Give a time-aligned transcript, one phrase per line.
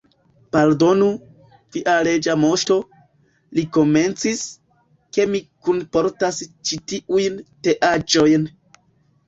[0.55, 1.09] "Pardonu,
[1.75, 2.77] via Reĝa Moŝto,"
[3.59, 4.41] li komencis,
[5.19, 8.53] "ke mi kunportas ĉi tiujn teaĵojn.